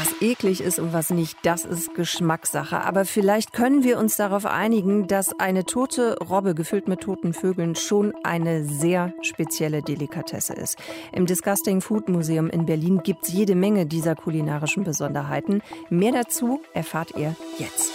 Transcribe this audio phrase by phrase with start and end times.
[0.00, 2.82] Was eklig ist und was nicht, das ist Geschmackssache.
[2.82, 7.74] Aber vielleicht können wir uns darauf einigen, dass eine tote Robbe gefüllt mit toten Vögeln
[7.74, 10.78] schon eine sehr spezielle Delikatesse ist.
[11.10, 15.62] Im Disgusting Food Museum in Berlin gibt es jede Menge dieser kulinarischen Besonderheiten.
[15.90, 17.90] Mehr dazu erfahrt ihr jetzt.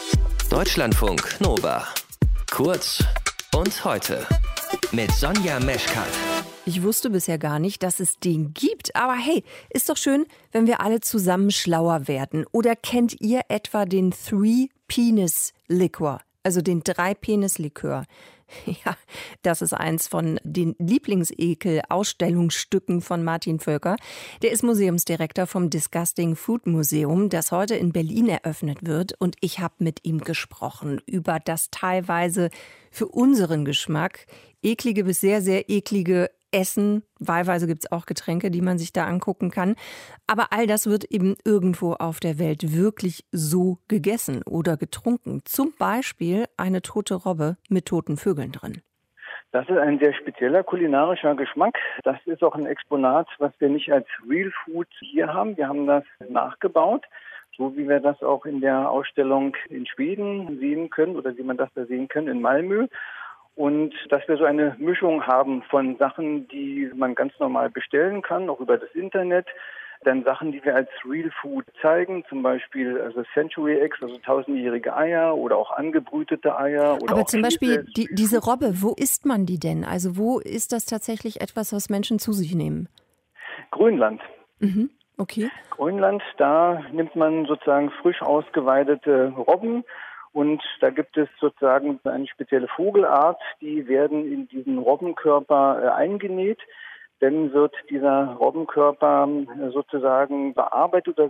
[0.50, 1.88] Deutschlandfunk Nova.
[2.52, 3.02] Kurz
[3.56, 4.28] und heute
[4.92, 6.33] mit Sonja Meschkat.
[6.66, 8.96] Ich wusste bisher gar nicht, dass es den gibt.
[8.96, 12.46] Aber hey, ist doch schön, wenn wir alle zusammen schlauer werden.
[12.54, 16.22] Oder kennt ihr etwa den Three Penis Liquor?
[16.42, 18.06] Also den Drei-Penis-Likör.
[18.86, 18.96] Ja,
[19.42, 23.96] das ist eins von den Lieblingsekel-Ausstellungsstücken von Martin Völker.
[24.44, 29.20] Der ist Museumsdirektor vom Disgusting Food Museum, das heute in Berlin eröffnet wird.
[29.20, 32.52] Und ich habe mit ihm gesprochen über das teilweise
[32.92, 34.28] für unseren Geschmack
[34.62, 37.04] eklige bis sehr, sehr eklige Essen.
[37.20, 39.76] Wahlweise gibt es auch Getränke, die man sich da angucken kann.
[40.28, 45.42] Aber all das wird eben irgendwo auf der Welt wirklich so gegessen oder getrunken.
[45.46, 48.82] Zum Beispiel eine tote Robbe mit toten Vögeln drin.
[49.52, 51.78] Das ist ein sehr spezieller kulinarischer Geschmack.
[52.04, 55.56] Das ist auch ein Exponat, was wir nicht als Real Food hier haben.
[55.58, 57.06] Wir haben das nachgebaut,
[57.56, 61.58] so wie wir das auch in der Ausstellung in Schweden sehen können oder wie man
[61.58, 62.88] das da sehen kann in Malmö
[63.56, 68.50] und dass wir so eine Mischung haben von Sachen, die man ganz normal bestellen kann,
[68.50, 69.46] auch über das Internet.
[70.04, 74.94] Dann Sachen, die wir als Real Food zeigen, zum Beispiel also Century Eggs, also tausendjährige
[74.94, 76.98] Eier oder auch angebrütete Eier.
[77.02, 79.86] Oder Aber zum Beispiel die, diese Robbe, wo isst man die denn?
[79.86, 82.90] Also wo ist das tatsächlich etwas, was Menschen zu sich nehmen?
[83.72, 84.22] Grönland.
[84.60, 84.90] Mhm.
[85.18, 85.50] Okay.
[85.70, 89.86] Grönland, da nimmt man sozusagen frisch ausgeweidete Robben
[90.34, 96.60] und da gibt es sozusagen eine spezielle Vogelart, die werden in diesen Robbenkörper äh, eingenäht.
[97.20, 101.30] Dann wird dieser Robbenkörper äh, sozusagen bearbeitet oder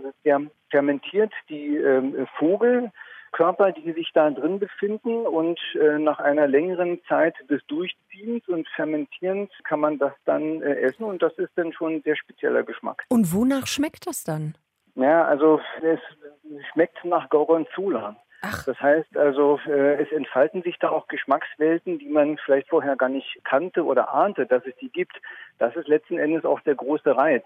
[0.70, 1.32] fermentiert.
[1.50, 7.60] Die äh, Vogelkörper, die sich da drin befinden und äh, nach einer längeren Zeit des
[7.66, 12.16] Durchziehens und Fermentierens kann man das dann essen und das ist dann schon ein sehr
[12.16, 13.04] spezieller Geschmack.
[13.10, 14.54] Und wonach schmeckt das dann?
[14.94, 16.00] Ja, also es
[16.72, 18.16] schmeckt nach Gorgonzola.
[18.46, 18.64] Ach.
[18.64, 23.08] Das heißt also, äh, es entfalten sich da auch Geschmackswelten, die man vielleicht vorher gar
[23.08, 25.16] nicht kannte oder ahnte, dass es die gibt.
[25.58, 27.44] Das ist letzten Endes auch der große Reiz.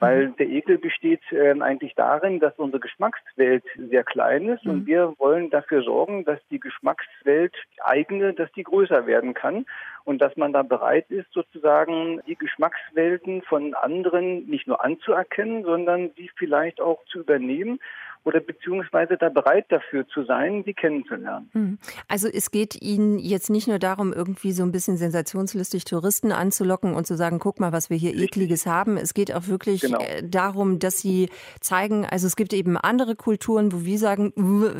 [0.00, 0.36] Weil mhm.
[0.36, 4.70] der Ekel besteht äh, eigentlich darin, dass unsere Geschmackswelt sehr klein ist mhm.
[4.70, 9.66] und wir wollen dafür sorgen, dass die Geschmackswelt die eigene, dass die größer werden kann
[10.02, 16.10] und dass man da bereit ist, sozusagen die Geschmackswelten von anderen nicht nur anzuerkennen, sondern
[16.16, 17.78] sie vielleicht auch zu übernehmen
[18.24, 21.50] oder beziehungsweise da bereit dafür zu sein, sie kennenzulernen.
[21.52, 21.78] Hm.
[22.08, 26.94] Also es geht Ihnen jetzt nicht nur darum, irgendwie so ein bisschen sensationslustig Touristen anzulocken
[26.94, 28.24] und zu sagen, guck mal, was wir hier Richtig.
[28.24, 28.96] ekliges haben.
[28.96, 30.00] Es geht auch wirklich genau.
[30.00, 31.28] Äh, darum, dass Sie
[31.60, 34.32] zeigen, also es gibt eben andere Kulturen, wo wir sagen,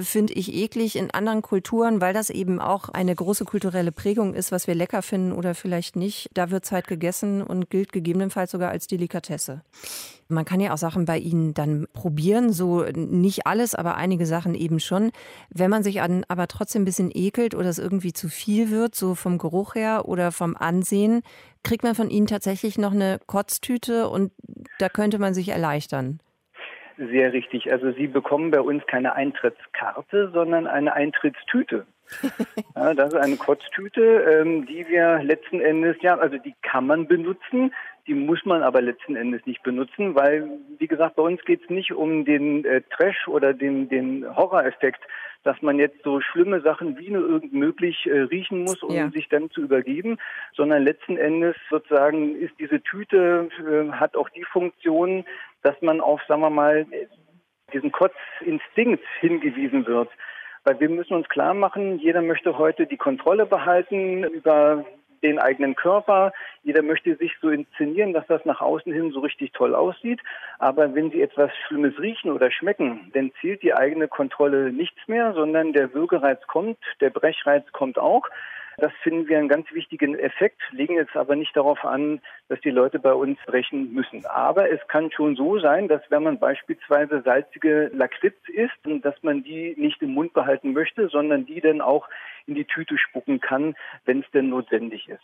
[0.03, 4.53] finde ich eklig in anderen Kulturen, weil das eben auch eine große kulturelle Prägung ist,
[4.53, 6.31] was wir lecker finden oder vielleicht nicht.
[6.32, 9.62] Da wird es halt gegessen und gilt gegebenenfalls sogar als Delikatesse.
[10.29, 14.55] Man kann ja auch Sachen bei Ihnen dann probieren, so nicht alles, aber einige Sachen
[14.55, 15.11] eben schon.
[15.51, 18.95] Wenn man sich an, aber trotzdem ein bisschen ekelt oder es irgendwie zu viel wird,
[18.95, 21.23] so vom Geruch her oder vom Ansehen,
[21.62, 24.33] kriegt man von Ihnen tatsächlich noch eine Kotztüte und
[24.79, 26.21] da könnte man sich erleichtern.
[26.97, 27.72] Sehr richtig.
[27.72, 31.87] Also Sie bekommen bei uns keine Eintrittskarte, sondern eine Eintrittstüte.
[32.77, 37.09] ja, das ist eine Kotztüte, ähm, die wir letzten Endes, ja, also die kann man
[37.09, 37.72] benutzen,
[38.06, 41.71] die muss man aber letzten Endes nicht benutzen, weil, wie gesagt, bei uns geht es
[41.71, 45.00] nicht um den äh, Trash oder den, den Horroreffekt,
[45.43, 49.11] dass man jetzt so schlimme Sachen wie nur irgend möglich äh, riechen muss, um ja.
[49.11, 50.19] sich dann zu übergeben,
[50.55, 55.25] sondern letzten Endes sozusagen ist diese Tüte, äh, hat auch die Funktion,
[55.64, 56.86] dass man auf, sagen wir mal,
[57.72, 60.08] diesen Kotzinstinkt hingewiesen wird.
[60.62, 64.84] Weil wir müssen uns klar machen, jeder möchte heute die Kontrolle behalten über
[65.22, 66.32] den eigenen Körper.
[66.62, 70.20] Jeder möchte sich so inszenieren, dass das nach außen hin so richtig toll aussieht.
[70.58, 75.32] Aber wenn Sie etwas Schlimmes riechen oder schmecken, dann zählt die eigene Kontrolle nichts mehr,
[75.32, 78.28] sondern der Würgereiz kommt, der Brechreiz kommt auch.
[78.79, 82.71] Das finden wir einen ganz wichtigen Effekt, legen jetzt aber nicht darauf an, dass die
[82.71, 84.25] Leute bei uns brechen müssen.
[84.26, 89.43] Aber es kann schon so sein, dass wenn man beispielsweise salzige Lakritz isst, dass man
[89.43, 92.09] die nicht im Mund behalten möchte, sondern die dann auch
[92.47, 93.75] in die Tüte spucken kann,
[94.05, 95.23] wenn es denn notwendig ist.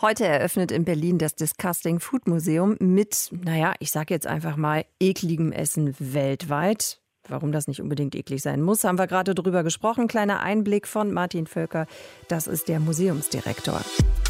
[0.00, 4.84] Heute eröffnet in Berlin das Disgusting Food Museum mit, naja, ich sage jetzt einfach mal,
[5.00, 7.00] ekligem Essen weltweit.
[7.28, 10.08] Warum das nicht unbedingt eklig sein muss, haben wir gerade drüber gesprochen.
[10.08, 11.86] Kleiner Einblick von Martin Völker.
[12.28, 13.80] Das ist der Museumsdirektor.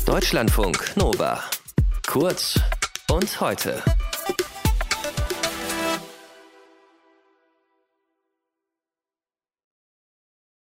[0.07, 1.41] Deutschlandfunk Nova.
[2.07, 2.61] Kurz
[3.11, 3.83] und heute.